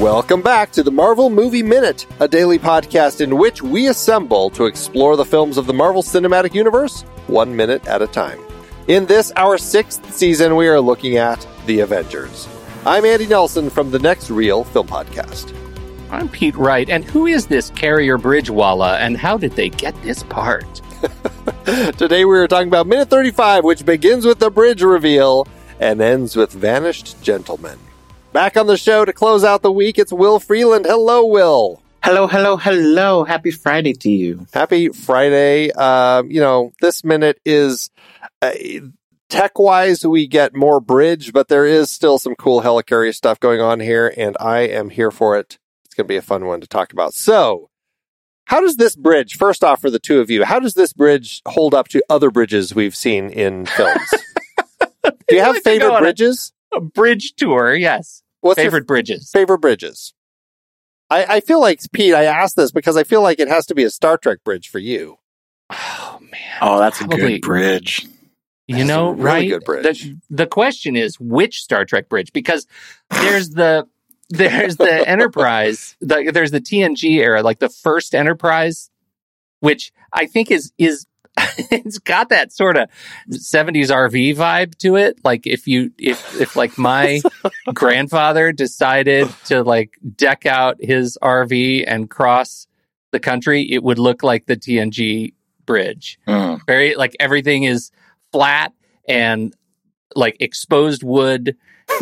[0.00, 4.64] Welcome back to the Marvel Movie Minute, a daily podcast in which we assemble to
[4.64, 8.40] explore the films of the Marvel Cinematic Universe one minute at a time.
[8.88, 12.48] In this, our sixth season, we are looking at The Avengers.
[12.86, 15.54] I'm Andy Nelson from the Next Reel Film Podcast.
[16.10, 20.22] I'm Pete Wright, and who is this Carrier Bridgewalla, and how did they get this
[20.22, 20.80] part?
[21.98, 25.46] Today we are talking about minute 35, which begins with the bridge reveal
[25.78, 27.78] and ends with Vanished Gentlemen.
[28.32, 30.86] Back on the show to close out the week, it's Will Freeland.
[30.88, 31.82] Hello, Will.
[32.02, 33.24] Hello, hello, hello.
[33.24, 34.46] Happy Friday to you.
[34.54, 35.70] Happy Friday.
[35.72, 37.90] Um, you know, this minute is
[38.40, 38.52] uh,
[39.28, 43.60] tech wise, we get more bridge, but there is still some cool helicarrier stuff going
[43.60, 45.58] on here, and I am here for it.
[45.84, 47.14] It's going to be a fun one to talk about.
[47.14, 47.68] So,
[48.44, 51.42] how does this bridge, first off, for the two of you, how does this bridge
[51.46, 54.08] hold up to other bridges we've seen in films?
[55.02, 56.52] Do you have like to go favorite on a- bridges?
[56.72, 58.19] A bridge tour, yes.
[58.40, 59.30] What's your Favorite bridges.
[59.32, 60.14] favorite bridges?
[61.10, 62.14] I, I feel like Pete.
[62.14, 64.68] I asked this because I feel like it has to be a Star Trek bridge
[64.68, 65.18] for you.
[65.70, 66.58] Oh man.
[66.60, 68.06] Oh, that's a good bridge.
[68.66, 69.48] You That's know, a really right?
[69.48, 70.04] good bridge.
[70.04, 72.32] The, the question is which Star Trek bridge?
[72.32, 72.68] Because
[73.10, 73.88] there's the
[74.30, 78.88] there's the Enterprise, the, there's the TNG era, like the first Enterprise,
[79.58, 81.06] which I think is is
[81.70, 82.88] it's got that sort of
[83.30, 85.18] 70s RV vibe to it.
[85.24, 87.20] Like if you if if like my
[87.74, 92.66] grandfather decided to like deck out his RV and cross
[93.12, 95.34] the country, it would look like the TNG
[95.66, 96.60] bridge Mm.
[96.66, 97.92] very like everything is
[98.32, 98.72] flat
[99.08, 99.54] and
[100.16, 101.56] like exposed wood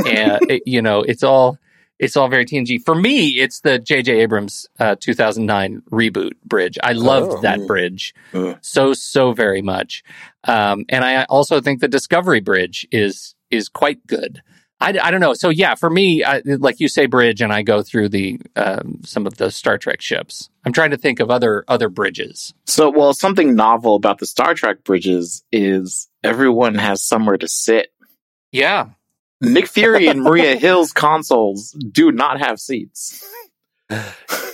[0.07, 1.59] and it- you know it's all
[1.99, 2.83] it's all very TNG.
[2.85, 4.21] For me, it's the J.J.
[4.21, 6.79] Abrams uh, 2009 reboot bridge.
[6.83, 7.41] I loved Oh.
[7.43, 8.57] that bridge Ugh.
[8.61, 10.05] so so very much,
[10.45, 14.43] um, and I also think the Discovery Bridge is is quite good.
[14.81, 15.35] I, I don't know.
[15.35, 19.01] So yeah, for me, I, like you say, bridge, and I go through the um,
[19.05, 20.51] some of the Star Trek ships.
[20.65, 22.55] I'm trying to think of other other bridges.
[22.67, 27.89] So, well, something novel about the Star Trek bridges is everyone has somewhere to sit.
[28.53, 28.91] Yeah,
[29.41, 33.25] Nick Fury and Maria Hill's consoles do not have seats.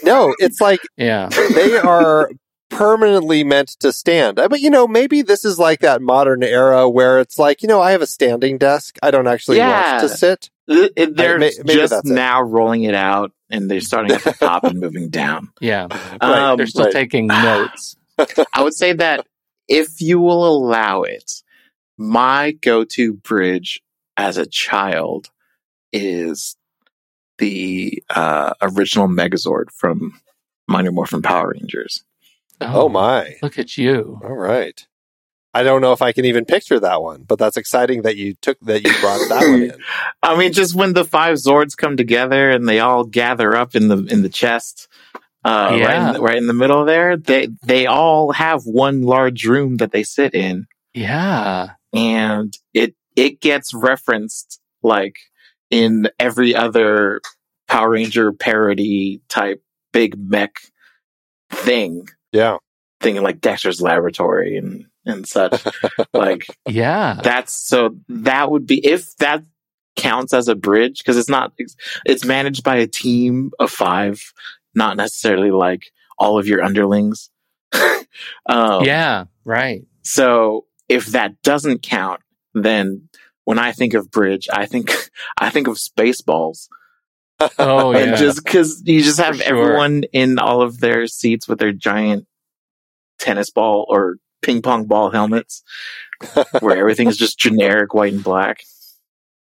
[0.02, 1.28] No, it's like yeah.
[1.54, 2.30] they are
[2.70, 4.36] permanently meant to stand.
[4.36, 7.80] But you know, maybe this is like that modern era where it's like, you know,
[7.80, 8.98] I have a standing desk.
[9.02, 9.98] I don't actually Yeah.
[9.98, 10.50] want to sit.
[10.68, 12.12] It- it- They're may- maybe just that's it.
[12.14, 15.50] now rolling it out, and they're starting at the top and moving down.
[15.60, 16.92] Yeah, Right, Um, they're still right.
[16.92, 17.96] taking notes.
[18.18, 19.26] I would say that
[19.68, 21.42] if you will allow it,
[21.98, 23.82] my go-to bridge
[24.16, 25.30] as a child
[25.92, 26.56] is
[27.38, 30.20] the uh, original Megazord from
[30.68, 32.04] Mighty Morphin Power Rangers.
[32.60, 33.36] Oh my.
[33.42, 34.20] Look at you.
[34.22, 34.86] All right.
[35.56, 38.34] I don't know if I can even picture that one, but that's exciting that you
[38.34, 39.72] took that you brought that one in.
[40.22, 43.86] I mean, just when the five Zords come together and they all gather up in
[43.86, 44.88] the in the chest,
[45.44, 49.44] uh, right, in the, right in the middle there, they they all have one large
[49.44, 50.66] room that they sit in.
[50.92, 51.70] Yeah.
[51.92, 55.16] and it it gets referenced like
[55.70, 57.20] in every other
[57.68, 60.56] Power Ranger parody type big mech
[61.50, 62.58] thing, Yeah.
[63.00, 65.64] thing like Dexter's Laboratory and and such.
[66.14, 67.20] like Yeah.
[67.22, 69.42] that's so that would be if that
[69.96, 71.52] counts as a bridge because it's not
[72.04, 74.20] it's managed by a team of five,
[74.74, 75.84] not necessarily like
[76.18, 77.30] all of your underlings.
[78.48, 79.24] um, yeah.
[79.44, 79.82] Right.
[80.02, 82.20] so if that doesn't count,
[82.54, 83.08] then
[83.44, 84.90] when I think of bridge, I think
[85.38, 86.68] I think of Spaceballs,
[87.58, 88.16] Oh and yeah.
[88.16, 89.46] just because you just have sure.
[89.46, 92.26] everyone in all of their seats with their giant
[93.18, 95.62] tennis ball or ping pong ball helmets,
[96.60, 98.62] where everything is just generic white and black.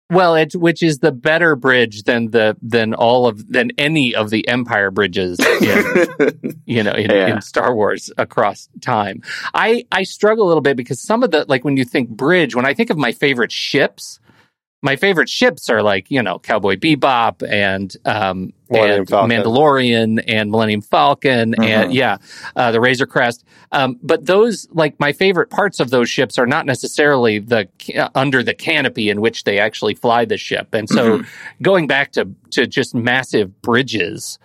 [0.10, 4.30] Well, it's which is the better bridge than the than all of than any of
[4.30, 7.36] the Empire bridges in you know in, Yeah.
[7.36, 9.22] in Star Wars across time.
[9.54, 12.56] I I struggle a little bit because some of the like when you think bridge,
[12.56, 14.20] when I think of my favorite ships,
[14.88, 19.30] my favorite ships are like you know Cowboy Bebop and um and Falcon.
[19.30, 21.94] Mandalorian and Millennium Falcon and Mhm.
[21.94, 22.18] yeah
[22.56, 23.44] uh, the Razor Crest.
[23.72, 28.10] Um, but those like my favorite parts of those ships are not necessarily the ca-
[28.16, 30.68] under the canopy in which they actually fly the ship.
[30.74, 31.22] And so
[31.62, 34.40] going back to to just massive bridges.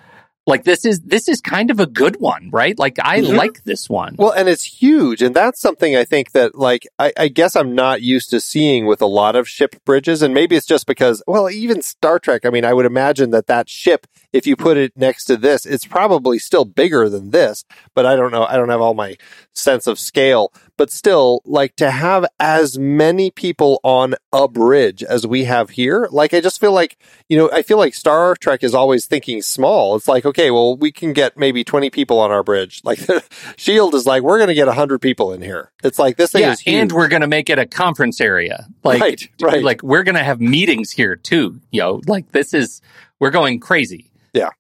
[0.46, 2.76] Like this is this is kind of a good one, right?
[2.76, 3.36] Like I Mhm.
[3.36, 4.16] like this one.
[4.18, 7.76] Well, and it's huge, and that's something I think that, like, I, I guess I'm
[7.76, 11.22] not used to seeing with a lot of ship bridges, and maybe it's just because,
[11.28, 12.44] well, even Star Trek.
[12.44, 15.66] I mean, I would imagine that that ship if you put it next to this,
[15.66, 17.64] it's probably still bigger than this,
[17.94, 18.44] but I don't know.
[18.44, 19.16] I don't have all my
[19.52, 25.26] sense of scale, but still like to have as many people on a bridge as
[25.26, 26.08] we have here.
[26.10, 26.96] Like, I just feel like,
[27.28, 29.96] you know, I feel like Star Trek is always thinking small.
[29.96, 32.80] It's like, okay, well, we can get maybe 20 people on our bridge.
[32.92, 33.24] Like the
[33.56, 35.72] Shield is like, we're going to get 100 people in here.
[35.82, 36.74] It's like this thing yeah, is huge.
[36.74, 38.66] and we're going to make it a conference area.
[38.84, 39.62] Like, Right, right.
[39.62, 41.60] like we're going to have meetings here too.
[41.70, 42.00] Yo, know?
[42.06, 42.82] like this is
[43.18, 44.11] we're going crazy.
[44.32, 44.50] Yeah,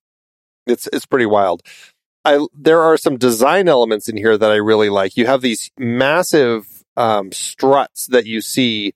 [0.66, 1.62] it's it's pretty wild.
[2.24, 5.16] I there are some design elements in here that I really like.
[5.16, 6.66] You have these massive
[6.96, 8.94] um, struts that you see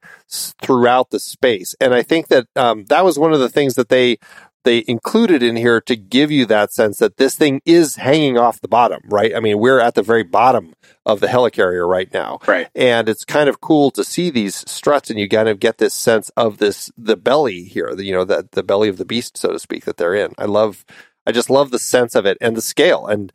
[0.62, 3.88] throughout the space, and I think that um, that was one of the things that
[3.88, 4.18] they
[4.66, 8.60] they included in here to give you that sense that this thing is hanging off
[8.60, 9.34] the bottom, right?
[9.36, 10.74] I mean, we're at the very bottom
[11.06, 12.68] of the helicarrier right now, Right.
[12.76, 15.94] and it's kind of cool to see these struts and you kind of get this
[15.94, 19.38] sense of this the belly here the, you know the, the belly of the beast
[19.38, 20.84] so to speak that they're in i love
[21.26, 23.32] i just love the sense of it and the scale and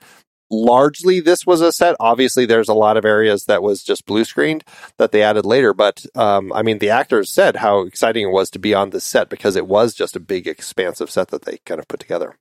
[0.52, 4.26] largely this was a set obviously there's a lot of areas that was just blue
[4.26, 4.64] screened
[4.98, 8.50] that they added later but um, i mean the actors said how exciting it was
[8.50, 11.58] to be on this set because it was just a big expansive set that they
[11.66, 12.36] kind of put together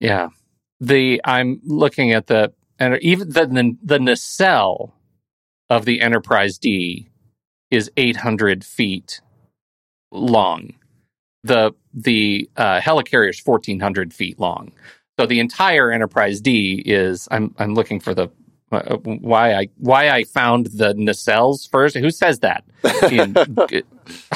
[0.00, 0.28] Yeah.
[0.80, 4.94] The I'm looking at the and even the the, the nacelle
[5.70, 7.08] of the Enterprise D
[7.70, 9.20] is 800 feet
[10.10, 10.74] long.
[11.42, 14.72] The the uh, helicarrier is 1400 feet long.
[15.18, 18.28] So the entire Enterprise D is I'm I'm looking for the
[18.72, 21.96] uh, why I why I found the nacelles first.
[21.96, 22.64] Who says that?
[23.10, 23.34] In-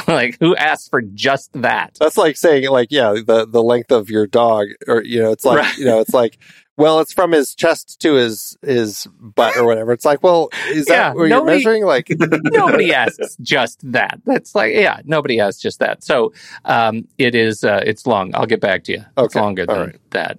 [0.08, 1.96] like who asked for just that?
[1.98, 5.44] That's like saying like yeah, the the length of your dog or you know, it's
[5.44, 5.78] like Right.
[5.78, 6.38] you know, it's like
[6.76, 9.90] well, it's from his chest to his his butt or whatever.
[9.90, 11.84] It's like, well, is that Yeah, where nobody- you're measuring?
[11.84, 14.20] Like nobody asks just that.
[14.24, 16.04] That's like, yeah, nobody asks just that.
[16.04, 16.32] So
[16.66, 18.30] um, it is, uh, it's long.
[18.36, 19.04] I'll get back to you.
[19.16, 20.00] It's longer all than right.
[20.10, 20.38] that.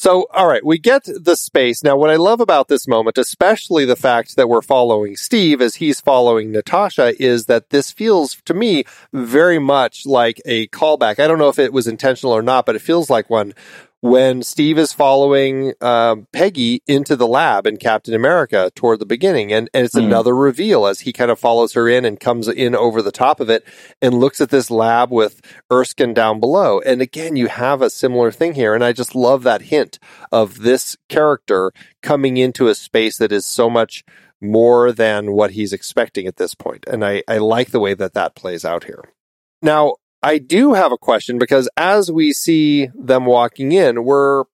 [0.00, 1.82] So, all right, we get the space.
[1.82, 5.74] Now, what I love about this moment, especially the fact that we're following Steve as
[5.74, 11.18] he's following Natasha, is that this feels to me very much like a callback.
[11.18, 13.54] I don't know if it was intentional or not, but it feels like one
[14.00, 19.52] when Steve is following um, Peggy into the lab in Captain America toward the beginning.
[19.52, 20.04] And, and it's Mhm.
[20.04, 23.40] another reveal as he kind of follows her in and comes in over the top
[23.40, 23.64] of it
[24.00, 25.40] and looks at this lab with
[25.72, 26.80] Erskine down below.
[26.80, 28.72] And again, you have a similar thing here.
[28.72, 29.98] And I just love that hint
[30.30, 34.04] of this character coming into a space that is so much
[34.40, 36.84] more than what he's expecting at this point.
[36.86, 39.02] And I, I like the way that that plays out here.
[39.60, 44.44] Now, I do have a question because as we see them walking in, we're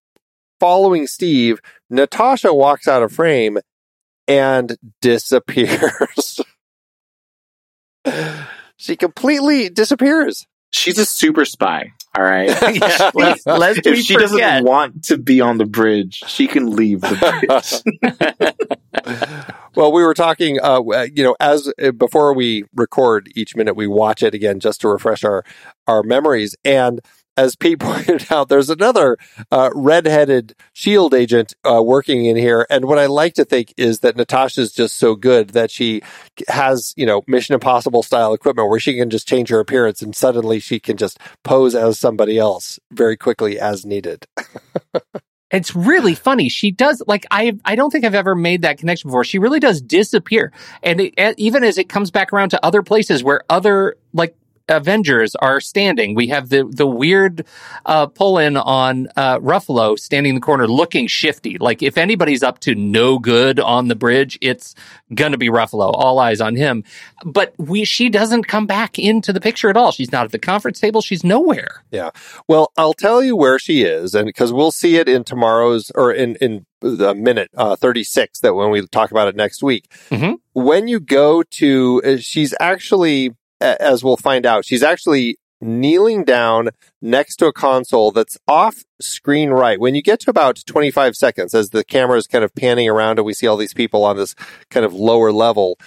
[0.60, 1.60] following Steve.
[1.90, 3.58] Natasha walks out of frame
[4.28, 6.40] and disappears.
[8.76, 10.46] she completely disappears.
[10.74, 11.92] She's a super spy.
[12.16, 12.50] All right.
[12.74, 14.30] Yeah, let's, lest if we she forget.
[14.30, 19.54] doesn't want to be on the bridge, she can leave the bridge.
[19.76, 20.80] well, we were talking, uh,
[21.14, 24.88] you know, as uh, before we record each minute, we watch it again just to
[24.88, 25.44] refresh our
[25.86, 26.56] our memories.
[26.64, 27.00] And
[27.36, 29.16] as Pete pointed out, there's another
[29.50, 32.66] uh, redheaded Shield agent uh, working in here.
[32.70, 36.02] And what I like to think is that Natasha's just so good that she
[36.48, 40.14] has, you know, Mission Impossible style equipment where she can just change her appearance and
[40.14, 44.26] suddenly she can just pose as somebody else very quickly as needed.
[45.50, 46.48] It's really funny.
[46.48, 49.22] She does like I I don't think I've ever made that connection before.
[49.22, 50.52] She really does disappear,
[50.82, 54.36] and it, even as it comes back around to other places where other like
[54.68, 57.44] Avengers are standing, we have the the weird
[57.84, 61.58] uh, pull in on uh, Ruffalo standing in the corner looking shifty.
[61.58, 64.74] Like if anybody's up to no good on the bridge, it's
[65.14, 65.92] gonna be Ruffalo.
[65.94, 66.82] All eyes on him.
[67.24, 69.92] But we she doesn't come back into the picture at all.
[69.92, 71.02] She's not at the conference table.
[71.02, 71.82] She's nowhere.
[71.90, 72.10] Yeah.
[72.48, 76.12] Well, I'll tell you where she is, and because we'll see it in tomorrow's or
[76.12, 79.90] in in the minute uh, thirty six that when we talk about it next week.
[80.10, 80.36] Mhm.
[80.54, 83.32] When you go to, uh, she's actually,
[83.64, 89.50] as we'll find out, she's actually kneeling down next to a console that's off screen
[89.50, 89.80] right.
[89.80, 93.18] When you get to about 25 seconds, as the camera is kind of panning around
[93.18, 94.34] and we see all these people on this
[94.70, 95.78] kind of lower level,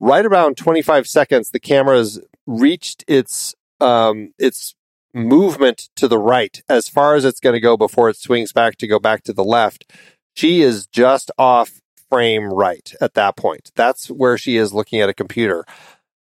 [0.00, 4.74] right around 25 seconds, the camera's reached its, um, its
[5.12, 8.76] movement to the right as far as it's going to go before it swings back
[8.76, 9.90] to go back to the left.
[10.34, 13.70] She is just off frame right at that point.
[13.74, 15.64] That's where she is looking at a computer.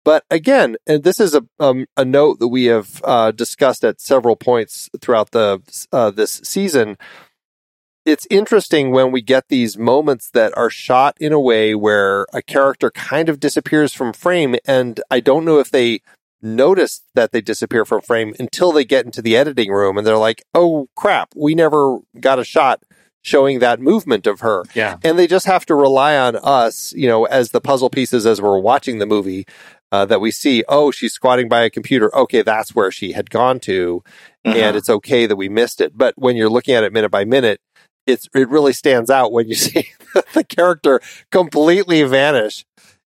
[0.07, 3.99] But again, and this is a um, a note that we have uh, discussed at
[3.99, 5.59] several points throughout the
[5.91, 6.97] uh, this season.
[8.05, 12.41] It's interesting when we get these moments that are shot in a way where a
[12.41, 15.99] character kind of disappears from frame, and I don't know if they
[16.41, 20.15] notice that they disappear from frame until they get into the editing room and they're
[20.15, 22.81] like, oh crap, we never got a shot
[23.27, 24.63] showing that movement of her.
[24.73, 24.97] Yeah.
[25.03, 28.41] And they just have to rely on us, you know, as the puzzle pieces as
[28.41, 29.45] we're watching the movie.
[29.91, 32.13] Uh, that we see, oh, she's squatting by a computer.
[32.13, 34.03] Okay, that's where she had gone to,
[34.43, 34.57] Uh-huh.
[34.57, 35.97] and it's okay that we missed it.
[35.97, 37.61] But when you're looking at it minute by minute,
[38.05, 39.87] it's it really stands out when you see
[40.33, 40.99] the character
[41.31, 42.65] completely vanish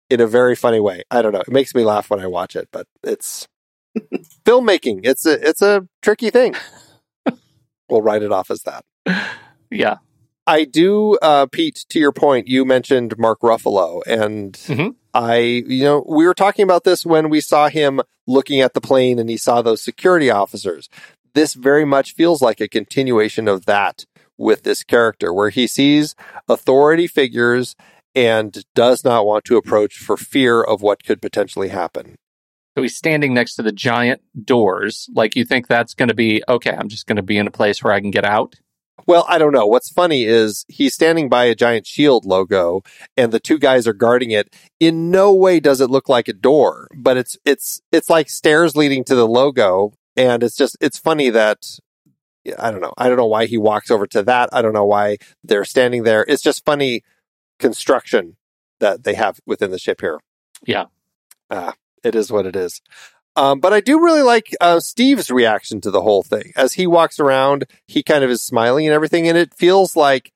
[0.08, 1.02] in a very funny way.
[1.10, 1.40] I don't know.
[1.40, 3.48] It makes me laugh when I watch it, but it's
[4.46, 5.00] filmmaking.
[5.02, 6.54] It's a it's a tricky thing.
[7.88, 8.84] we'll write it off as that.
[9.70, 9.96] Yeah.
[10.46, 11.84] I do, uh, Pete.
[11.90, 14.94] To your point, you mentioned Mark Ruffalo, and Mhm.
[15.14, 18.80] I, you know, we were talking about this when we saw him looking at the
[18.80, 20.88] plane and he saw those security officers.
[21.34, 24.04] This very much feels like a continuation of that
[24.36, 26.14] with this character, where he sees
[26.48, 27.74] authority figures
[28.14, 32.16] and does not want to approach for fear of what could potentially happen.
[32.76, 35.08] So he's standing next to the giant doors.
[35.12, 36.70] Like you think that's going to be okay.
[36.70, 38.54] I'm just going to be in a place where I can get out.
[39.06, 39.66] Well, I don't know.
[39.66, 42.82] What's funny is he's standing by a giant shield logo
[43.16, 44.54] and the two guys are guarding it.
[44.80, 48.76] In no way does it look like a door, but it's it's it's like stairs
[48.76, 51.78] leading to the logo and it's just it's funny that
[52.58, 52.94] I don't know.
[52.96, 54.48] I don't know why he walks over to that.
[54.52, 56.24] I don't know why they're standing there.
[56.28, 57.02] It's just funny
[57.58, 58.36] construction
[58.80, 60.20] that they have within the ship here.
[60.66, 60.86] Yeah.
[61.50, 62.80] Ah, it is what it is.
[63.38, 66.52] Um, but I do really like uh, Steve's reaction to the whole thing.
[66.56, 70.32] As he walks around, he kind of is smiling and everything, and it feels like,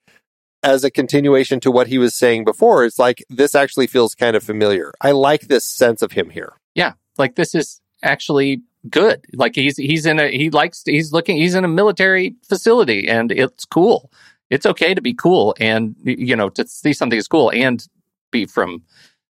[0.62, 4.36] as a continuation to what he was saying before, it's like this actually feels kind
[4.36, 4.92] of familiar.
[5.00, 6.52] I like this sense of him here.
[6.76, 6.92] Yeah.
[7.18, 9.24] Like this is actually good.
[9.34, 13.32] Like he's he's in a he likes he's looking he's in a military facility and
[13.32, 14.12] it's cool.
[14.50, 17.84] It's okay to be cool and you know to see something is cool and
[18.30, 18.84] be from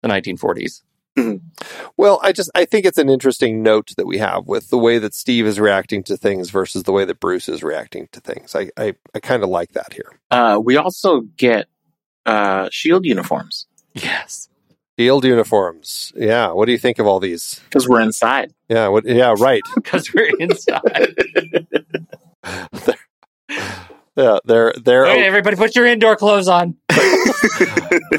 [0.01, 0.81] the 1940s.
[1.95, 4.97] Well, I just I think it's an interesting note that we have with the way
[4.97, 8.55] that Steve is reacting to things versus the way that Bruce is reacting to things.
[8.55, 10.19] I I, I kind of like that here.
[10.31, 11.67] Uh, we also get
[12.25, 14.49] uh, shield uniforms Yes.
[14.97, 16.11] shield uniforms.
[16.15, 16.51] Yeah.
[16.51, 17.59] What do you think of all these?
[17.65, 18.53] because we're inside.
[18.69, 18.87] Yeah.
[18.87, 19.05] What?
[19.05, 19.35] Yeah.
[19.37, 19.61] Right.
[19.75, 21.15] Because we're inside.
[24.15, 24.37] Yeah.
[24.45, 26.75] They're they're everybody put your indoor clothes on.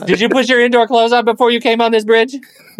[0.07, 2.35] Did you put your indoor clothes on before you came on this bridge?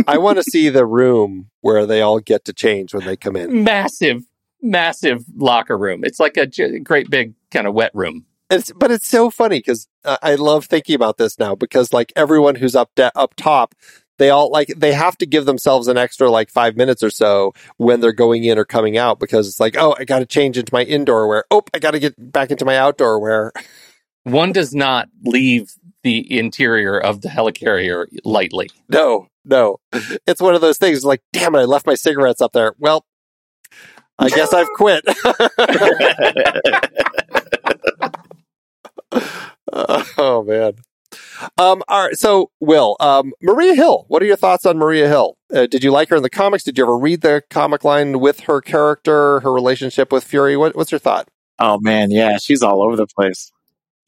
[0.07, 3.37] I want to see the room where they all get to change when they come
[3.37, 3.65] in.
[3.65, 4.25] Massive,
[4.61, 6.05] massive locker room.
[6.05, 8.27] It's like a j- great big kind of wet room.
[8.51, 12.57] It's, but it's so funny because I love thinking about this now because like everyone
[12.57, 13.75] who's up de- up top,
[14.19, 17.53] they all like they have to give themselves an extra like five minutes or so
[17.77, 20.59] when they're going in or coming out because it's like oh I got to change
[20.59, 21.45] into my indoor wear.
[21.51, 23.53] Oh I got to get back into my outdoor wear.
[24.25, 28.71] One does not leave the interior of the helicarrier lightly.
[28.89, 29.79] No, no,
[30.27, 32.75] it's one of those things like damn it I left my cigarettes up there.
[32.79, 33.05] Well,
[34.19, 35.05] I guess I've quit.
[40.19, 40.75] oh man.
[41.59, 42.17] Um, all right.
[42.17, 44.05] So, Will, um, Maria Hill.
[44.09, 45.37] What are your thoughts on Maria Hill?
[45.53, 46.65] Uh, did you like her in the comics?
[46.65, 50.57] Did you ever read the comic line with her character, her relationship with Fury?
[50.57, 51.29] What, what's your thought?
[51.59, 53.53] Oh man, yeah, she's all over the place.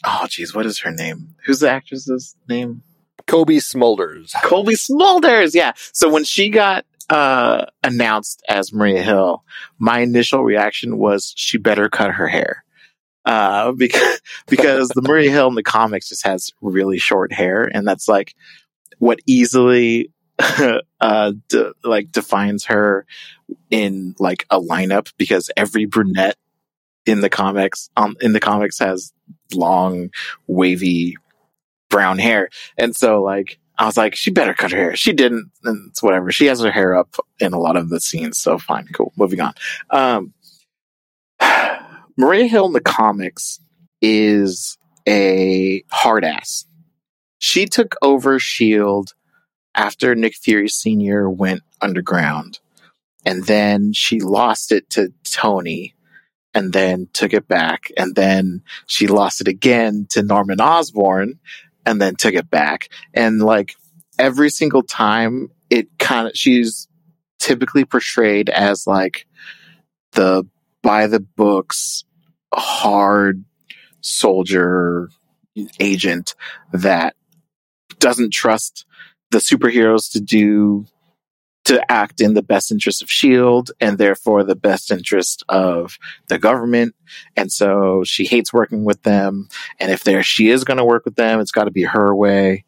[0.05, 1.37] Oh geez, what is her name?
[1.45, 2.83] Who's the actress's name?
[3.27, 4.33] Cobie Smulders.
[4.43, 5.55] Colby Smulders.
[5.55, 5.73] Yeah.
[5.93, 9.45] So when she got uh, announced as Maria Hill,
[9.79, 12.65] my initial reaction was she better cut her hair.
[13.27, 17.87] Uh, because because the Maria Hill in the comics just has really short hair, and
[17.87, 18.35] that's like
[18.99, 20.11] what easily
[21.01, 23.07] uh de- like defines her
[23.71, 26.37] in like a lineup because every brunette
[27.07, 29.13] in the comics um in the comics has
[29.55, 30.11] long
[30.47, 31.17] wavy
[31.89, 32.49] brown hair.
[32.77, 34.97] And so like I was like she better cut her hair.
[34.97, 36.31] She didn't and it's whatever.
[36.31, 39.41] She has her hair up in a lot of the scenes so fine cool moving
[39.41, 39.55] on.
[39.91, 40.35] Um
[42.17, 43.61] Maria Hill in the comics
[44.01, 46.67] is a hard ass
[47.39, 49.15] she took over shield
[49.75, 51.29] after Nick Fury Sr.
[51.29, 52.59] went underground.
[53.25, 55.95] And then she lost it to Tony
[56.55, 57.91] and then took it back.
[57.97, 61.39] And then she lost it again to Norman Osborn
[61.85, 62.89] and then took it back.
[63.13, 63.75] And like
[64.19, 66.89] every single time it kind of, she's
[67.39, 69.27] typically portrayed as like
[70.13, 70.47] the
[70.87, 72.05] by the books,
[72.55, 73.45] hard
[74.03, 75.11] soldier
[75.81, 76.37] agent
[76.73, 77.17] that
[77.99, 78.87] doesn't trust
[79.33, 80.87] the superheroes to do
[81.65, 86.39] to act in the best interest of shield and therefore the best interest of the
[86.39, 86.95] government.
[87.37, 89.49] And so she hates working with them.
[89.81, 92.15] And if there she is going to work with them it's got to be her
[92.15, 92.65] way.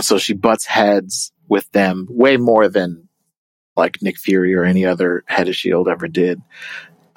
[0.00, 3.10] So she butts heads with them way more than
[3.76, 6.40] like Nick Fury or any other head of Shield ever did.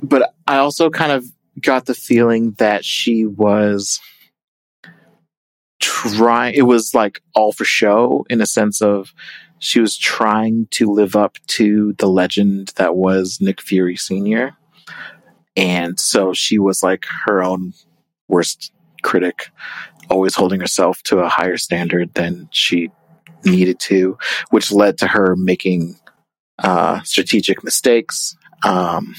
[0.02, 1.26] But I also kind of
[1.60, 4.00] got the feeling that she was
[5.80, 6.56] trying.
[6.56, 9.14] It was like all for show in a sense of
[9.60, 14.58] she was trying to live up to the legend that was Nick Fury Senior,
[15.56, 17.74] and so she was like her own
[18.28, 18.72] worst
[19.04, 19.52] critic,
[20.10, 22.90] always holding herself to a higher standard than she
[23.46, 24.18] needed to,
[24.50, 26.00] which led to her making
[26.60, 29.16] uh, strategic mistakes, um,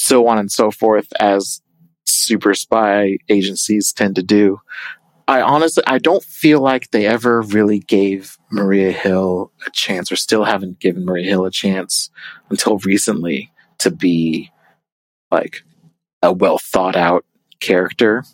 [0.00, 1.60] so on and so forth, as
[2.06, 4.60] super spy agencies tend to do.
[5.28, 10.16] I honestly, I don't feel like they ever really gave Maria Hill a chance, or
[10.16, 12.10] still haven't given Maria Hill a chance
[12.48, 14.50] until recently to be
[15.30, 15.62] like
[16.22, 17.24] a well thought out
[17.60, 18.24] character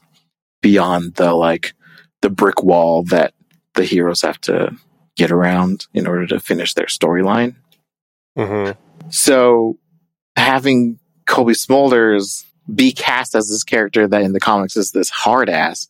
[0.62, 1.74] beyond the like
[2.22, 3.34] the brick wall that
[3.74, 4.74] the heroes have to
[5.16, 7.56] get around in order to finish their storyline.
[8.36, 8.70] hmm
[9.10, 9.78] So
[10.36, 15.48] having Cobie Smulders be cast as this character that in the comics is this hard
[15.48, 15.86] ass,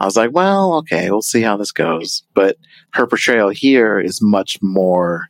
[0.00, 2.22] I was like, well, okay, we'll see how this goes.
[2.34, 2.56] But
[2.94, 5.28] her portrayal here is much more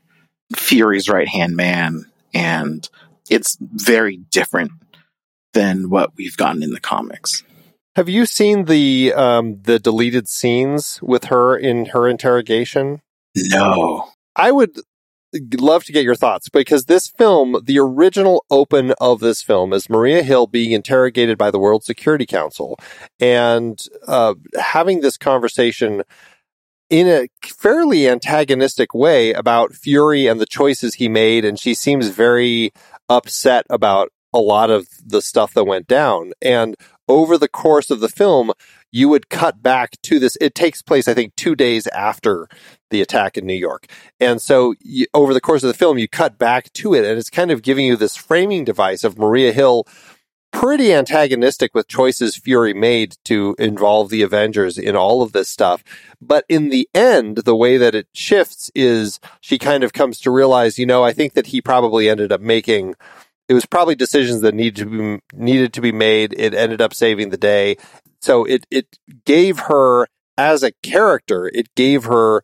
[0.55, 2.89] Fury's right hand man, and
[3.29, 4.73] it's very different
[5.53, 7.43] than what we've gotten in the comics.
[7.97, 13.01] Have you seen the um, the deleted scenes with her in her interrogation?
[13.35, 14.11] No.
[14.37, 14.79] I would
[15.59, 19.91] love to get your thoughts because this film, the original open of this film, is
[19.91, 22.79] Maria Hill being interrogated by the World Security Council
[23.21, 26.03] and uh, having this conversation
[26.89, 31.45] in a fairly antagonistic way about Fury and the choices he made.
[31.45, 32.73] And she seems very
[33.09, 36.33] upset about a lot of the stuff that went down.
[36.41, 36.77] And
[37.09, 38.53] over the course of the film,
[38.93, 40.37] you would cut back to this.
[40.41, 42.49] It takes place, I think, two days after
[42.91, 43.87] the attack in New York.
[44.21, 47.19] And so you, over the course of the film, you cut back to it, and
[47.19, 49.87] it's kind of giving you this framing device of Maria Hill
[50.53, 55.85] pretty antagonistic with choices Fury made to involve the Avengers in all of this stuff.
[56.19, 60.31] But in the end, the way that it shifts is she kind of comes to
[60.31, 62.95] realize, you know, I think that he probably ended up making
[63.49, 66.35] it was probably decisions that needed to be needed to be made.
[66.37, 67.77] It ended up saving the day.
[68.21, 72.43] So it it gave her as a character, it gave her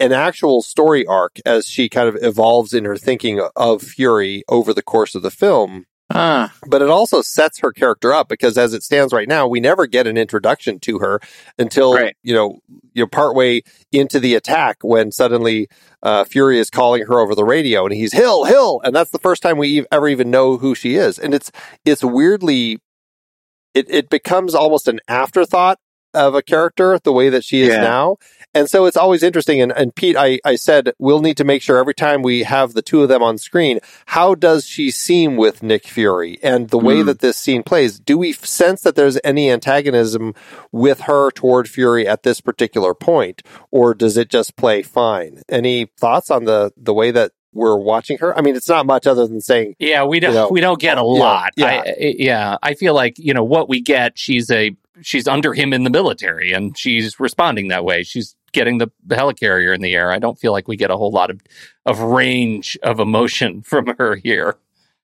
[0.00, 4.72] an actual story arc as she kind of evolves in her thinking of Fury over
[4.72, 5.86] the course of the film.
[6.10, 9.60] Ah, But it also sets her character up because as it stands right now, we
[9.60, 11.20] never get an introduction to her
[11.58, 12.16] until Right.
[12.22, 12.60] you know
[12.94, 15.68] you're partway into the attack when suddenly
[16.02, 19.18] uh, Fury is calling her over the radio and he's Hill Hill, and that's the
[19.18, 21.52] first time we ever even know who she is, and it's
[21.84, 22.78] it's weirdly
[23.74, 25.78] it it becomes almost an afterthought
[26.14, 27.80] of a character the way that she is Yeah.
[27.82, 28.16] now.
[28.54, 29.60] And so it's always interesting.
[29.60, 32.72] And, and Pete, I, I said, we'll need to make sure every time we have
[32.72, 36.38] the two of them on screen, how does she seem with Nick Fury?
[36.42, 37.06] And the way Mm.
[37.06, 40.34] that this scene plays, do we sense that there's any antagonism
[40.72, 43.42] with her toward Fury at this particular point?
[43.70, 45.42] Or does it just play fine?
[45.48, 48.36] Any thoughts on the, the way that we're watching her?
[48.36, 50.80] I mean, it's not much other than saying, Yeah, we don't You know, we don't
[50.80, 51.50] get a yeah, lot.
[51.56, 51.66] yeah.
[51.66, 54.18] I, I- yeah, I feel like you know what we get.
[54.18, 58.02] She's a she's under him in the military, and she's responding that way.
[58.02, 60.10] She's getting the, helicarrier in the air.
[60.10, 61.40] I don't feel like we get a whole lot of
[61.86, 64.56] of range of emotion from her here.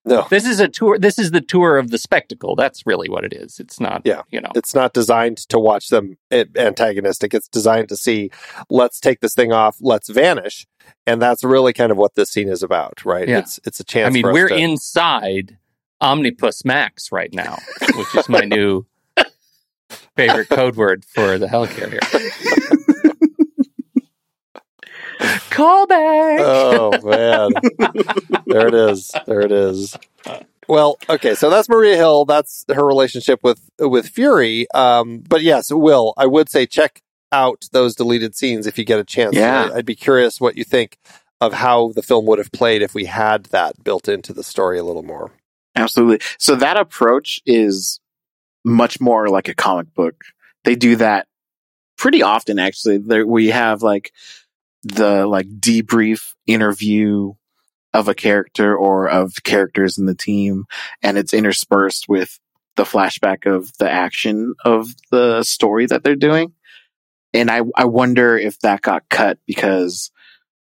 [0.05, 0.99] no, This is a tour.
[0.99, 2.57] This is the tour of the spectacle.
[2.57, 3.59] That's really what it is.
[3.61, 4.03] It's not.
[4.05, 4.23] Yeah.
[4.31, 4.51] you know.
[4.55, 7.35] it's not designed to watch them antagonistic.
[7.35, 8.31] It's designed to see,
[8.71, 10.67] let's take this thing off, let's vanish.
[11.07, 13.29] And that's really kind of what this scene is about, right?
[13.29, 13.39] Yeah.
[13.39, 14.09] It's it's a chance.
[14.09, 15.59] I mean, we're to- inside
[16.03, 17.59] Omnipus Max right now,
[17.95, 18.85] which is my new
[20.17, 22.01] favorite code word for the helicarrier.
[25.51, 26.39] Callback.
[26.41, 27.51] Oh man,
[28.47, 29.11] there it is.
[29.27, 29.97] There it is.
[30.69, 32.25] Well, okay, so that's Maria Hill.
[32.25, 34.67] That's her relationship with with Fury.
[34.75, 37.01] Um, but yes, Will, I would say check
[37.31, 39.37] out those deleted scenes if you get a chance.
[39.37, 39.71] Yeah.
[39.73, 40.99] I- I'd be curious what you think
[41.41, 44.79] of how the film would have played if we had that built into the story
[44.79, 45.33] a little more.
[45.77, 46.25] absolutely.
[46.39, 48.01] So that approach is
[48.65, 50.25] much more like a comic book.
[50.65, 51.27] They do that
[51.97, 52.99] pretty often, actually.
[52.99, 54.13] There, we have like
[54.83, 57.33] the like debrief interview
[57.93, 60.65] of a character or of characters in the team,
[61.03, 62.39] and it's interspersed with
[62.77, 66.53] the flashback of the action of the story that they're doing.
[67.33, 70.11] And I, I wonder if that got cut because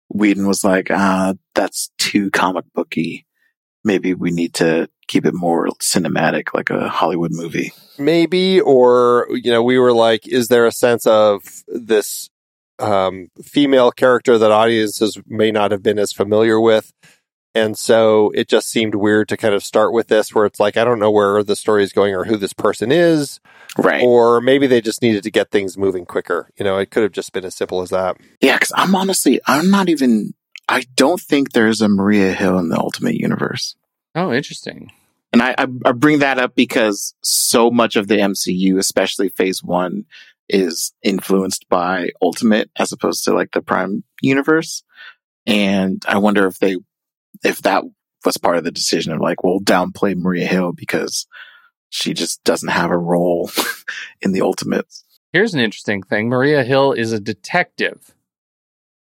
[0.09, 3.25] Whedon was like, ah, that's too comic booky.
[3.83, 7.73] Maybe we need to keep it more cinematic, like a Hollywood movie.
[7.99, 12.29] maybe or you know we were like is there a sense of this
[12.79, 16.91] um female character that audiences may not have been as familiar with
[17.55, 20.75] And so it just seemed weird to kind of start with this where it's like,
[20.75, 23.39] I don't know where the story is going or who this person is.
[23.77, 24.03] Right.
[24.03, 26.49] Or maybe they just needed to get things moving quicker.
[26.57, 28.17] You know, it could have just been as simple as that.
[28.41, 30.33] Yeah, because I'm honestly, I'm not even,
[30.67, 33.75] I don't think there's a Maria Hill in the Ultimate Universe.
[34.15, 34.91] Oh, interesting.
[35.31, 39.63] And I, I, I bring that up because so much of the MCU, especially phase
[39.63, 40.05] one,
[40.47, 44.83] is influenced by Ultimate as opposed to like the Prime universe.
[45.45, 46.77] And I wonder if they,
[47.43, 47.83] if that
[48.23, 51.27] was part of the decision of like, we'll downplay Maria Hill because
[51.89, 53.49] she just doesn't have a role
[54.21, 55.03] in the Ultimates.
[55.31, 56.29] Here's an interesting thing.
[56.29, 58.12] Maria Hill is a detective.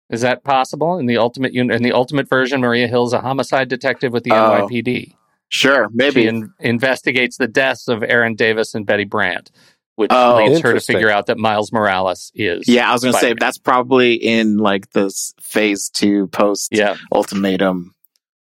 [0.09, 2.61] Is that possible in the ultimate un- in the ultimate version?
[2.61, 4.67] Maria Hill's a homicide detective with the Oh.
[4.67, 5.15] NYPD.
[5.49, 6.23] Sure, maybe.
[6.23, 9.51] She in- investigates the deaths of Aaron Davis and Betty Brandt,
[9.95, 10.37] which Oh.
[10.37, 12.67] leads her to figure out that Miles Morales is.
[12.67, 16.95] yeah, I was going to say that's probably in like this phase two post Yeah.
[17.13, 17.93] ultimatum.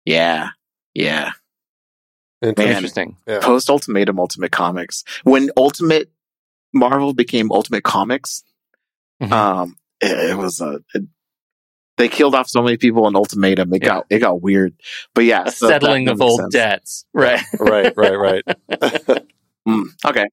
[0.04, 0.48] Yeah.
[0.94, 1.30] Yeah.
[2.42, 2.54] Man.
[2.58, 3.16] Interesting.
[3.26, 3.40] Yeah.
[3.40, 5.02] Post ultimatum ultimate comics.
[5.22, 6.10] When ultimate
[6.72, 8.42] Marvel became ultimate comics,
[9.22, 9.32] Mhm.
[9.32, 11.04] um, it, it was a, it-
[11.96, 13.72] they killed off so many people in ultimatum.
[13.74, 13.88] It Yeah.
[13.88, 14.74] got, it got weird,
[15.14, 15.44] but yeah.
[15.48, 16.52] So settling of old sense.
[16.52, 17.04] debts.
[17.14, 17.42] Right.
[17.61, 18.42] right, right, right.
[19.66, 20.26] Mm, okay.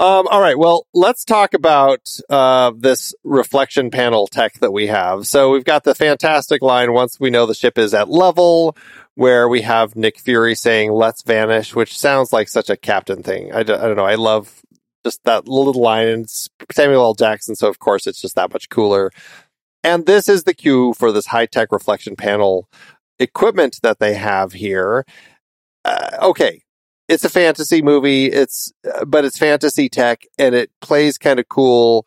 [0.00, 0.56] Um, all right.
[0.56, 5.26] Well, let's talk about uh, this reflection panel tech that we have.
[5.26, 8.76] So we've got the fantastic line once we know the ship is at level,
[9.14, 13.52] where we have Nick Fury saying, let's vanish, which sounds like such a captain thing.
[13.52, 14.06] I, don't- I don't know.
[14.06, 14.62] I love
[15.04, 16.08] just that little line.
[16.08, 16.30] And
[16.72, 17.14] Samuel L.
[17.14, 17.56] Jackson.
[17.56, 19.10] So, of course, it's just that much cooler.
[19.88, 22.68] And this is the cue for this high tech reflection panel
[23.18, 25.04] equipment that they have here.
[25.84, 26.62] Uh, okay
[27.08, 31.48] it's a fantasy movie it's uh, but it's fantasy tech and it plays kind of
[31.48, 32.04] cool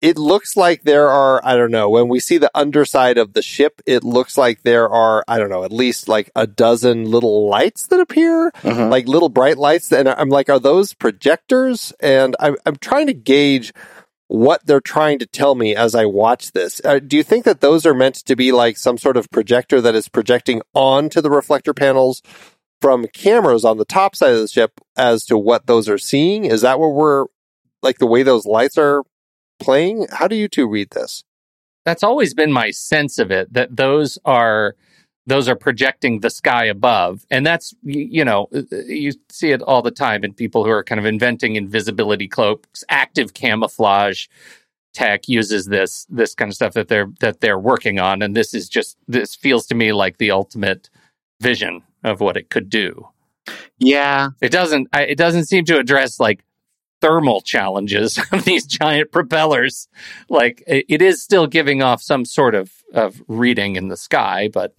[0.00, 3.42] it looks like there are i don't know when we see the underside of the
[3.42, 7.48] ship it looks like there are i don't know at least like a dozen little
[7.50, 8.90] lights that appear Mhm.
[8.90, 13.14] like little bright lights and i'm like are those projectors and i'm, I'm trying to
[13.14, 13.74] gauge
[14.30, 17.60] what they're trying to tell me as i watch this uh, do you think that
[17.60, 21.30] those are meant to be like some sort of projector that is projecting onto the
[21.30, 22.22] reflector panels
[22.80, 26.44] from cameras on the top side of the ship as to what those are seeing?
[26.44, 27.26] Is that what we're
[27.82, 29.02] like the way those lights are
[29.58, 30.06] playing?
[30.10, 31.24] How do you two read this?
[31.84, 34.76] That's always been my sense of it that those are
[35.26, 37.24] those are projecting the sky above.
[37.30, 40.84] And that's you know uh, you see it all the time in people who are
[40.84, 44.26] kind of inventing invisibility cloaks active camouflage
[44.92, 48.22] tech uses this this kind of stuff that they're that they're working on.
[48.22, 50.90] And this is just this feels to me like the ultimate
[51.40, 53.08] vision of what it could do.
[53.78, 54.30] Yeah.
[54.40, 56.44] it doesn't I, it doesn't seem to address like
[57.00, 59.88] thermal challenges of these giant propellers.
[60.28, 64.48] Like it, it is still giving off some sort of of reading in the sky
[64.52, 64.74] but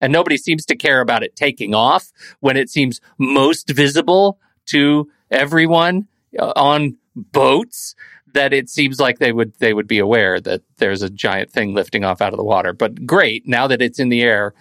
[0.00, 2.10] and nobody seems to care about it taking off
[2.40, 6.06] when it seems most visible to everyone
[6.38, 7.94] uh, on boats
[8.32, 11.74] that it seems like they would they would be aware that there's a giant thing
[11.74, 14.54] lifting off out of the water but great now that it's in the air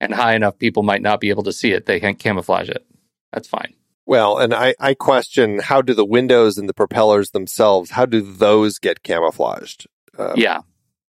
[0.00, 2.84] and high enough people might not be able to see it they can camouflage it
[3.32, 3.74] that's fine
[4.06, 8.20] Well, and I, I question how do the windows and the propellers themselves, how do
[8.22, 9.86] those get camouflaged?
[10.18, 10.62] Uh, yeah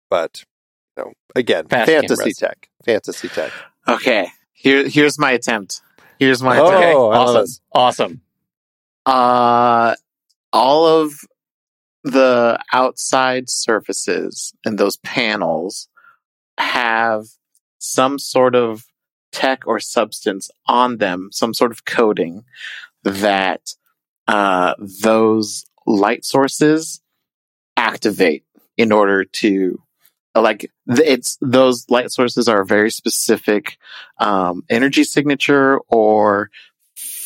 [0.09, 0.43] But,
[0.97, 2.37] you know, again, Fast fantasy cameras.
[2.37, 2.69] tech.
[2.85, 3.51] Fantasy tech.
[3.87, 4.27] Okay.
[4.53, 5.81] Here, here's my attempt.
[6.19, 6.83] Here's my Oh, attempt.
[6.85, 8.21] okay awesome awesome
[9.05, 9.95] Uh,
[10.53, 11.13] all of
[12.03, 15.87] the outside surfaces and those panels
[16.59, 17.25] have
[17.79, 18.85] some sort of
[19.31, 22.43] tech or substance on them, some sort of coating
[23.03, 23.73] that
[24.27, 27.01] uh, those light sources
[27.77, 28.43] activate
[28.77, 29.81] in order to
[30.35, 33.77] like it's those light sources are a very specific
[34.19, 36.49] um, energy signature or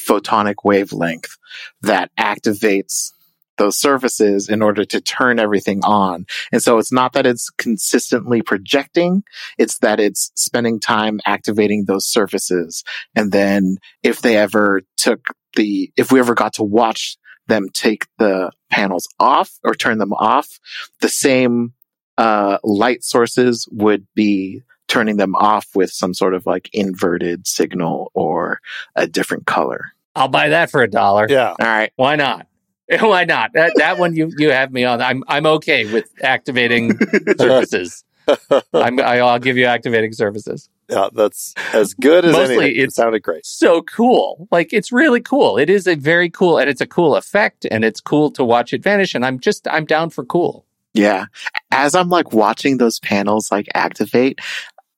[0.08, 1.38] photonic wavelength
[1.82, 3.12] that activates
[3.58, 6.26] those surfaces in order to turn everything on.
[6.52, 9.24] And so it's not that it's consistently projecting,
[9.58, 12.84] it's that it's spending time activating those surfaces.
[13.16, 18.08] And then if they ever took the, if we ever got to watch them take
[18.18, 20.60] the panels off or turn them off,
[21.00, 21.74] the same
[22.18, 28.12] uh, light sources would be turning them off with some sort of like inverted signal
[28.14, 28.60] or
[28.96, 29.92] a different color.
[30.16, 31.50] i'll buy that for a dollar Yeah.
[31.50, 31.92] All right.
[31.96, 32.48] why not
[33.00, 36.98] why not that, that one you you have me on i'm i'm okay with activating
[37.38, 38.04] services.
[38.74, 40.70] I'm, I- i'll give you activating services.
[40.90, 41.10] Yeah.
[41.14, 42.84] That's as good as Mostly anything.
[42.84, 43.44] It sounded great.
[43.46, 47.16] so cool like it's really cool it is a very cool and it's a cool
[47.16, 50.65] effect and it's cool to watch it vanish and i'm just i'm down for cool
[50.96, 51.26] Yeah.
[51.72, 54.40] As I'm like watching those panels like activate,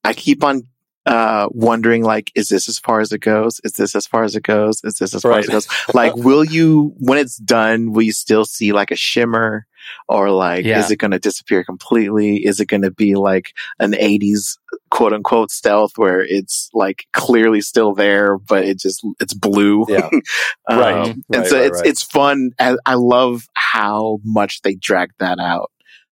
[0.03, 0.63] I keep on
[1.05, 3.61] uh, wondering like, is this as far as it goes?
[3.63, 4.81] Is this as far as it goes?
[4.83, 5.39] Is this as far Right.
[5.39, 5.67] as it goes?
[5.93, 9.65] Like, will you, when it's done, will you still see like a shimmer
[10.09, 10.79] or like, Yeah.
[10.79, 12.45] is it going to disappear completely?
[12.45, 14.59] Is it going to be like an eighties
[14.91, 19.85] quote unquote stealth where it's like clearly still there, but it just, it's blue.
[19.87, 20.09] Yeah.
[20.69, 21.07] Um, Right.
[21.07, 22.51] And Right, so right, it's, it's fun.
[22.59, 25.71] I, I love how much they dragged that out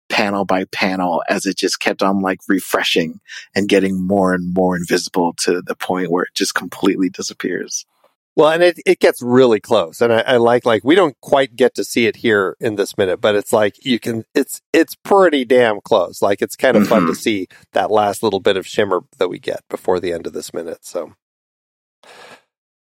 [0.10, 3.20] panel by panel as it just kept on like refreshing
[3.56, 7.86] and getting more and more invisible to the point where it just completely disappears.
[8.36, 10.00] Well, and it, it gets really close.
[10.00, 12.98] And I, I like, like, we don't quite get to see it here in this
[12.98, 16.22] minute, but it's like you can, it's, it's pretty damn close.
[16.22, 17.18] Like, it's kind of fun to Mhm.
[17.18, 20.54] see that last little bit of shimmer that we get before the end of this
[20.54, 20.86] minute.
[20.86, 21.14] So,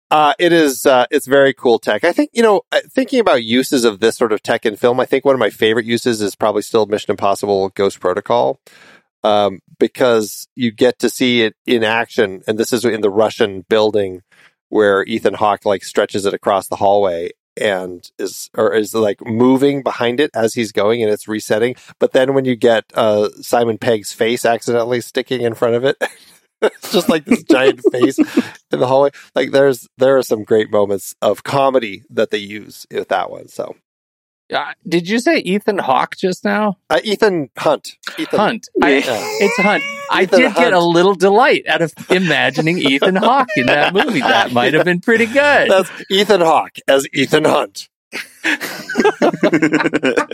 [0.10, 2.04] uh, it is, uh, it's very cool tech.
[2.04, 5.00] I think, you know, uh, thinking about uses of this sort of tech in film,
[5.00, 8.60] I think one of my favorite uses is probably still Mission Impossible Ghost Protocol.
[9.24, 12.43] Um, because you get to see it in action.
[12.48, 14.22] And this is in the Russian building
[14.70, 19.82] where Ethan Hawke like stretches it across the hallway and is or is like moving
[19.82, 21.76] behind it as he's going and it's resetting.
[22.00, 25.98] But then when you get uh Simon Pegg's face accidentally sticking in front of it,
[26.62, 29.10] it's just like this giant face in the hallway.
[29.36, 33.48] Like there's there are some great moments of comedy that they use with that one.
[33.48, 33.76] So
[34.54, 36.78] Uh, did you say Ethan Hawke just now?
[36.89, 38.70] uh, Ethan Hunt, Ethan Hunt.
[38.82, 39.02] I, Yeah.
[39.39, 39.84] it's Hunt.
[40.10, 44.22] I Ethan did get a little delight out of imagining Ethan Hawke in that movie.
[44.22, 45.70] That might have been pretty good.
[45.70, 47.89] That's Ethan Hawke as Ethan Hunt.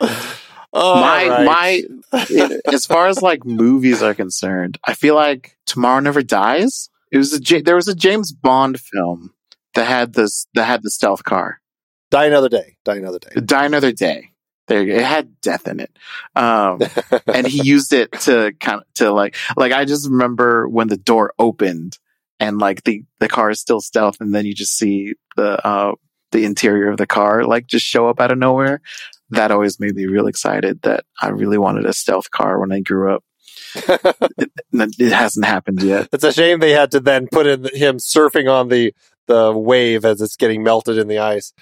[0.76, 1.44] All my right.
[2.12, 6.90] my as far as like movies are concerned, I feel like Tomorrow Never Dies.
[7.10, 9.32] It was a J- there was a James Bond film
[9.74, 11.60] that had this that had the stealth car.
[12.10, 12.76] Die another day.
[12.84, 13.40] Die another day.
[13.40, 14.30] Die Another Day.
[14.68, 14.98] There you go.
[14.98, 15.96] It had death in it.
[16.34, 16.80] Um,
[17.32, 20.96] and he used it to kind of to like like I just remember when the
[20.96, 21.98] door opened
[22.40, 25.94] and like the the car is still stealth and then you just see the uh
[26.32, 28.80] the interior of the car like just show up out of nowhere.
[29.30, 32.80] That always made me real excited that I really wanted a stealth car when I
[32.80, 33.24] grew up.
[34.78, 36.08] It, it hasn't happened yet.
[36.12, 38.92] it's a shame they had to then put in him surfing on the
[39.26, 41.52] the wave as it's getting melted in the ice.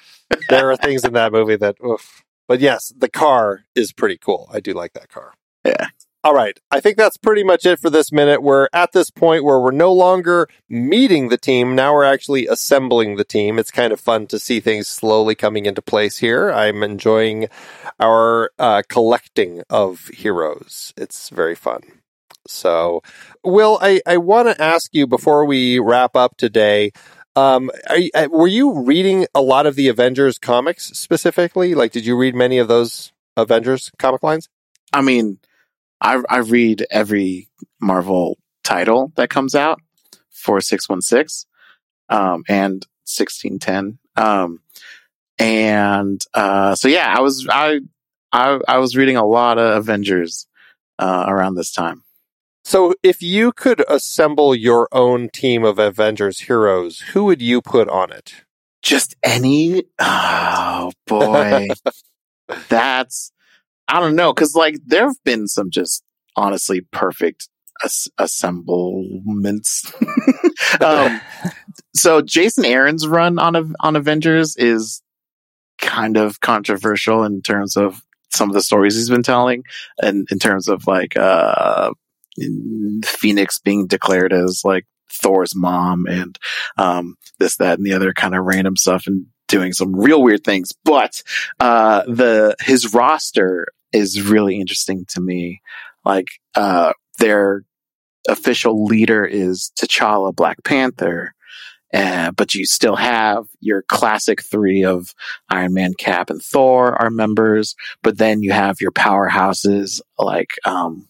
[0.49, 2.25] There are things in that movie that, oof.
[2.49, 4.49] but yes, the car is pretty cool.
[4.53, 5.35] I do like that car.
[5.65, 5.89] Yeah.
[6.25, 6.59] All right.
[6.71, 8.43] I think that's pretty much it for this minute.
[8.43, 11.75] We're at this point where we're no longer meeting the team.
[11.75, 13.59] Now we're actually assembling the team.
[13.59, 16.51] It's kind of fun to see things slowly coming into place here.
[16.51, 17.49] I'm enjoying
[18.01, 20.95] our uh, collecting of heroes.
[20.97, 21.83] It's very fun.
[22.47, 23.03] So,
[23.45, 26.93] Will, I, I want to ask you before we wrap up today.
[27.37, 31.75] Um, uh, were you reading a lot of the Avengers comics specifically?
[31.75, 34.49] Like, did you read many of those Avengers comic lines?
[34.91, 35.39] I mean,
[36.05, 37.49] I I read every
[37.81, 39.81] Marvel title that comes out
[40.31, 41.47] for six one six,
[42.11, 44.61] um, and sixteen ten, um,
[45.39, 47.81] and uh, so yeah, I was I
[48.33, 50.47] I I was reading a lot of Avengers
[50.99, 52.03] uh, around this time.
[52.67, 57.89] So, if you could assemble your own team of Avengers heroes, who would you put
[57.91, 58.45] on it?
[58.83, 61.69] Just any, oh boy,
[62.69, 63.33] that's
[63.89, 66.03] I don't know because like there have been some just
[66.37, 67.49] honestly perfect
[67.85, 69.93] as- assemblements.
[70.81, 71.21] um,
[71.95, 75.03] so Jason Aaron's run on on Avengers is
[75.79, 79.65] kind of controversial in terms of some of the stories he's been telling,
[80.03, 81.91] and in terms of like uh,
[83.05, 86.39] Phoenix being declared as like Thor's mom and
[86.77, 90.45] um, this, that, and the other kind of random stuff, and doing some real weird
[90.45, 90.73] things.
[90.85, 91.23] But
[91.61, 95.61] uh, the his roster is really interesting to me.
[96.05, 97.65] Like uh, their
[98.29, 101.35] official leader is T'Challa, Black Panther.
[101.93, 105.15] Uh, but you still have your classic three of
[105.49, 107.77] Iron Man, Cap, and Thor are members.
[108.03, 111.09] But then you have your powerhouses like, um,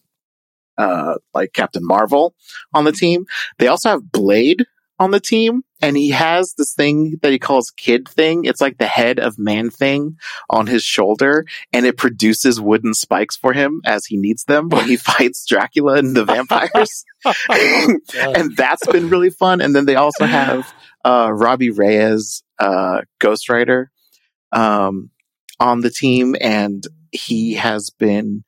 [0.77, 2.35] uh, like Captain Marvel
[2.71, 3.25] on the team.
[3.57, 7.71] They also have Blade on the team, and he has this thing that he calls
[7.71, 8.45] Kid Thing.
[8.45, 10.17] It's like the head of Man Thing
[10.49, 14.85] on his shoulder, and it produces wooden spikes for him as he needs them when
[14.85, 17.03] he fights Dracula and the vampires.
[17.49, 19.61] and that's been really fun.
[19.61, 23.91] And then they also have uh, Robbie Reyes, uh, Ghost Rider,
[24.51, 25.09] um,
[25.59, 28.43] on the team, and he has been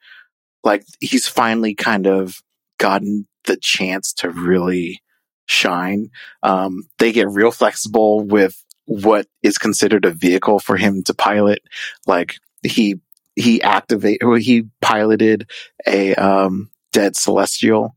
[0.64, 2.42] like he's finally kind of
[2.78, 5.02] gotten the chance to really
[5.48, 6.12] shine.
[6.44, 11.60] Um, they get real flexible with what is considered a vehicle for him to pilot.
[12.06, 13.00] Like he
[13.36, 15.50] he activate or he piloted
[15.88, 17.96] a um, dead celestial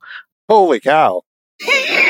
[0.49, 1.23] Holy cow!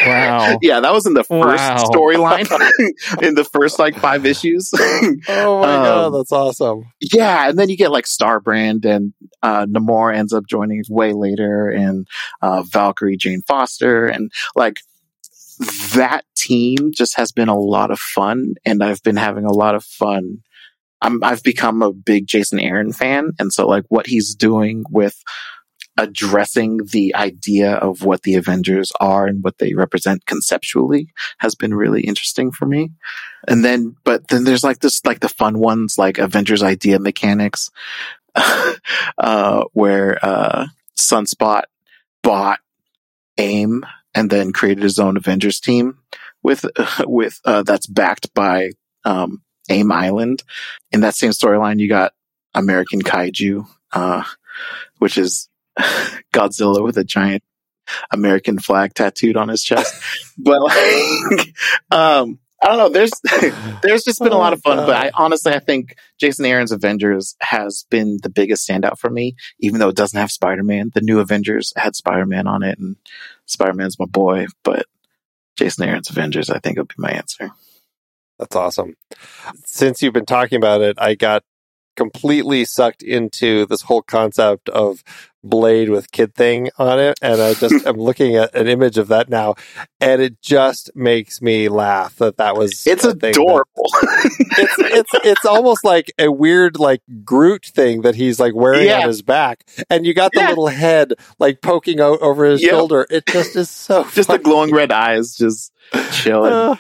[0.06, 0.58] Wow.
[0.62, 1.84] yeah, that was in the first Wow.
[1.92, 2.48] storyline
[3.22, 4.70] in the first like five issues.
[5.28, 6.84] Oh my Um, god, that's awesome.
[7.00, 11.68] yeah, and then you get like Starbrand and uh, Namor ends up joining way later,
[11.68, 12.06] and
[12.42, 14.80] uh, Valkyrie, Jane Foster, and like
[15.94, 19.74] that team just has been a lot of fun, and I've been having a lot
[19.74, 20.38] of fun.
[21.02, 25.22] I'm, I've become a big Jason Aaron fan, and so like what he's doing with
[25.98, 31.74] addressing the idea of what the Avengers are and what they represent conceptually has been
[31.74, 32.90] really interesting for me.
[33.46, 37.70] And then, but then there's like this, like the fun ones, like Avengers idea mechanics,
[39.18, 41.64] uh, where, uh, Sunspot
[42.22, 42.60] bought
[43.36, 45.98] AIM and then created his own Avengers team
[46.42, 46.64] with,
[47.06, 48.70] with, uh, that's backed by,
[49.04, 50.42] um, AIM Island.
[50.90, 52.12] In that same storyline, you got
[52.54, 54.24] American Kaiju, uh,
[54.98, 55.48] which is
[56.34, 57.42] Godzilla with a giant
[58.12, 60.02] American flag tattooed on his chest.
[60.38, 61.54] but like,
[61.90, 62.88] um, I don't know.
[62.88, 63.12] There's
[63.82, 66.44] there's just been a lot of oh, fun, Oh, but I honestly I think Jason
[66.44, 70.62] Aaron's Avengers has been the biggest standout for me, even though it doesn't have Spider
[70.62, 70.90] Man.
[70.94, 72.96] The new Avengers had Spider Man on it, and
[73.46, 74.86] Spider Man's my boy, but
[75.56, 77.50] Jason Aaron's Avengers I think would be my answer.
[78.38, 78.96] That's awesome.
[79.64, 81.44] Since you've been talking about it, I got
[81.96, 85.04] completely sucked into this whole concept of
[85.42, 87.18] Blade with Kid Thing on it.
[87.22, 89.54] And I just am looking at an image of that now,
[90.00, 92.86] and it just makes me laugh that that was.
[92.86, 93.66] It's a thing that- adorable.
[94.58, 99.00] it's, it's, it's almost like a weird, like Groot thing that he's like wearing Yeah.
[99.02, 99.64] on his back.
[99.88, 100.48] And you got the Yeah.
[100.50, 102.70] little head like poking out over his Yep.
[102.70, 103.06] shoulder.
[103.10, 105.72] It just is so just the glowing red eyes, just
[106.12, 106.52] chilling.
[106.52, 106.76] Uh,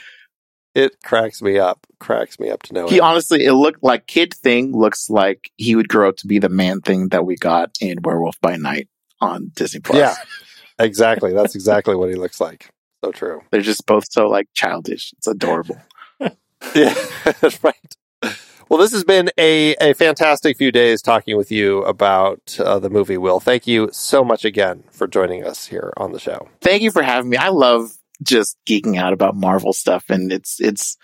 [0.74, 1.86] it cracks me up.
[1.98, 2.88] Cracks me up to know.
[2.88, 3.02] He end.
[3.02, 6.48] honestly, it looked like Kid Thing looks like he would grow up to be the
[6.48, 8.88] man thing that we got in Werewolf by Night
[9.20, 9.98] on Disney Plus.
[9.98, 10.14] Yeah.
[10.80, 11.34] Exactly.
[11.34, 12.70] That's exactly what he looks like.
[13.04, 13.42] So true.
[13.50, 15.12] They're just both so like childish.
[15.18, 15.78] It's adorable.
[16.74, 16.94] Yeah,
[17.40, 17.96] that's right.
[18.68, 22.90] Well, this has been a, a fantastic few days talking with you about uh, the
[22.90, 23.40] movie Will.
[23.40, 26.48] Thank you so much again for joining us here on the show.
[26.60, 27.36] Thank you for having me.
[27.36, 30.96] I love just geeking out about Marvel stuff and it's it's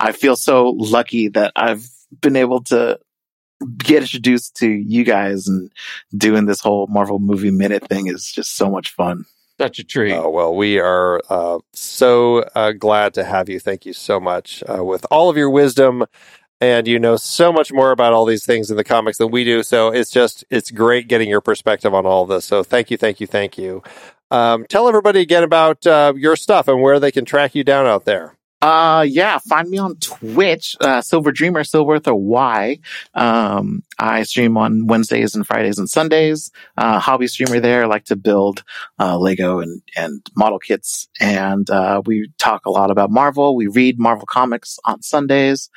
[0.00, 1.88] I feel so lucky that I've
[2.20, 2.98] been able to
[3.78, 5.70] get introduced to you guys and
[6.16, 9.24] doing this whole Marvel movie minute thing is just so much fun.
[9.58, 10.12] Such a treat.
[10.12, 13.60] Oh, well, we are uh, so uh, glad to have you.
[13.60, 16.04] Thank you so much uh, with all of your wisdom.
[16.60, 19.44] And you know so much more about all these things in the comics than we
[19.44, 19.62] do.
[19.62, 22.46] So it's just, it's great getting your perspective on all of this.
[22.46, 23.82] So thank you, thank you, thank you.
[24.30, 27.86] Um, tell everybody again about uh, your stuff and where they can track you down
[27.86, 28.36] out there.
[28.64, 32.78] Uh, yeah, find me on Twitch, uh, SylverDreamer, Silver with a Y.
[33.12, 36.50] Um, I stream on Wednesdays and Fridays and Sundays.
[36.78, 37.82] Uh, hobby streamer there.
[37.82, 38.64] I like to build,
[38.98, 41.08] uh, Lego and, and model kits.
[41.20, 43.54] And, uh, we talk a lot about Marvel.
[43.54, 45.68] We read Marvel comics on Sundays.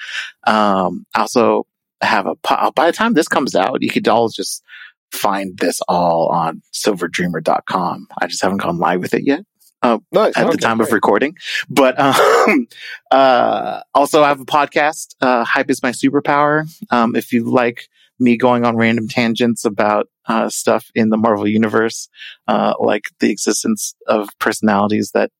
[0.46, 1.68] Um, also
[2.00, 4.64] have a, po- by the time this comes out, you could all just
[5.12, 8.08] find this all on sylverdreamer.com.
[8.22, 9.44] I just haven't gone live with it yet
[9.84, 10.02] Nice.
[10.38, 11.36] at the Okay, time of recording.
[11.70, 12.68] But um,
[13.12, 15.16] uh, also, I have a podcast.
[15.22, 16.68] Uh, Hype is my superpower.
[16.92, 17.88] Um, if you like
[18.20, 22.10] me going on random tangents about uh, stuff in the Marvel universe,
[22.48, 25.32] uh, like the existence of personalities that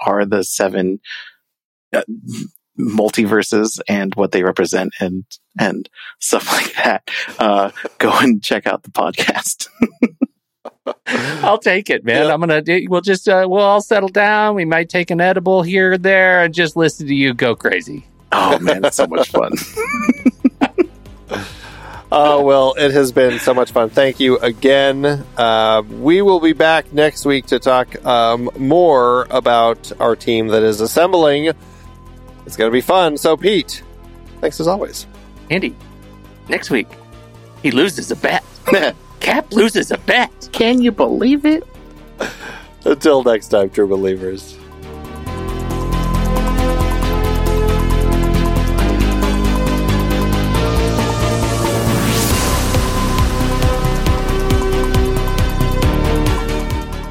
[0.00, 1.00] are the seven
[1.92, 2.02] uh,
[2.78, 5.24] multiverses and what they represent, and
[5.58, 5.88] and
[6.20, 9.68] stuff like that, uh, go and check out the podcast.
[11.42, 12.26] I'll take it, man.
[12.26, 12.32] Yeah.
[12.34, 12.62] I'm gonna.
[12.62, 13.28] do- We'll just.
[13.28, 14.54] Uh, we'll all settle down.
[14.54, 18.06] We might take an edible here or there, and just listen to you go crazy.
[18.32, 19.52] oh man, it's so much fun.
[22.10, 23.90] Oh, well, it has been so much fun.
[23.90, 25.04] Thank you again.
[25.36, 30.62] Uh, we will be back next week to talk um, more about our team that
[30.62, 31.52] is assembling.
[32.48, 33.18] It's going to be fun.
[33.18, 33.82] So, Pete,
[34.40, 35.06] thanks as always.
[35.50, 35.76] Andy,
[36.48, 36.88] next week
[37.62, 38.42] he loses a bet.
[39.20, 40.48] Cap loses a bet.
[40.50, 41.62] Can you believe it?
[42.86, 44.56] Until next time, true believers.